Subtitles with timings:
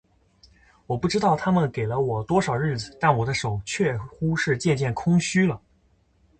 [0.87, 5.61] 我不知道他们给了我多少日子，但我的手确乎是渐渐空虚了。